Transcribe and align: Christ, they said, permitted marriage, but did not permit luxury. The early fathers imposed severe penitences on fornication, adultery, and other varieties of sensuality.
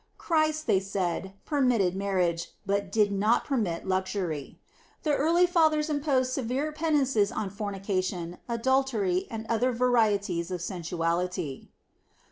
Christ, 0.17 0.65
they 0.65 0.79
said, 0.79 1.35
permitted 1.45 1.95
marriage, 1.95 2.53
but 2.65 2.91
did 2.91 3.11
not 3.11 3.45
permit 3.45 3.85
luxury. 3.87 4.59
The 5.03 5.13
early 5.15 5.45
fathers 5.45 5.91
imposed 5.91 6.33
severe 6.33 6.71
penitences 6.73 7.31
on 7.31 7.51
fornication, 7.51 8.39
adultery, 8.49 9.27
and 9.29 9.45
other 9.47 9.71
varieties 9.71 10.49
of 10.49 10.59
sensuality. 10.63 11.67